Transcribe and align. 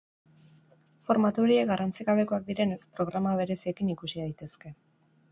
Formatu 1.09 1.43
horiek 1.43 1.67
garrantzi 1.71 2.05
gabekoak 2.07 2.47
direnez, 2.47 2.79
programa 2.99 3.33
bereziekin 3.41 3.93
ikusi 3.95 4.23
daitezke. 4.23 4.73